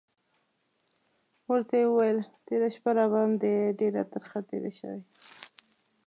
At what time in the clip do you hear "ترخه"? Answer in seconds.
4.13-4.39